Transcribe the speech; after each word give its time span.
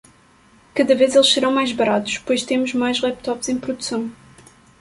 Cada 0.73 0.95
vez 0.95 1.13
eles 1.13 1.31
serão 1.31 1.51
mais 1.53 1.71
baratos, 1.71 2.17
pois 2.17 2.41
temos 2.43 2.73
mais 2.73 2.99
laptops 3.01 3.49
em 3.49 3.59
produção. 3.59 4.09